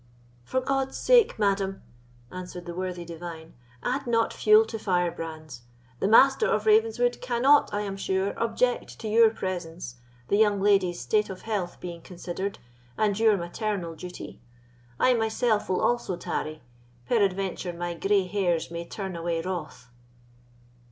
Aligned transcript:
"For 0.43 0.61
God's 0.61 0.97
sake, 0.97 1.37
madam," 1.37 1.83
answered 2.31 2.65
the 2.65 2.73
worthy 2.73 3.05
divine, 3.05 3.53
"add 3.83 4.07
not 4.07 4.33
fuel 4.33 4.65
to 4.65 4.79
firebrands. 4.79 5.61
The 5.99 6.07
Master 6.07 6.47
of 6.47 6.65
Ravenswood 6.65 7.21
cannot, 7.21 7.71
I 7.71 7.81
am 7.81 7.97
sure, 7.97 8.33
object 8.39 8.97
to 9.01 9.07
your 9.07 9.29
presence, 9.29 9.97
the 10.27 10.37
young 10.37 10.59
lady's 10.59 10.99
state 10.99 11.29
of 11.29 11.43
health 11.43 11.79
being 11.79 12.01
considered, 12.01 12.57
and 12.97 13.19
your 13.19 13.37
maternal 13.37 13.93
duty. 13.93 14.41
I 14.99 15.13
myself 15.13 15.69
will 15.69 15.81
also 15.81 16.17
tarry; 16.17 16.63
peradventure 17.07 17.71
my 17.73 17.93
grey 17.93 18.25
hairs 18.25 18.71
may 18.71 18.85
turn 18.87 19.15
away 19.15 19.43
wrath." 19.43 19.87